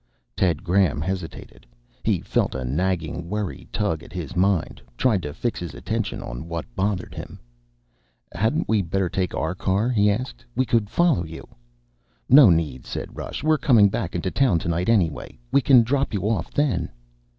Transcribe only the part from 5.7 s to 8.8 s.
attention on what bothered him. "Hadn't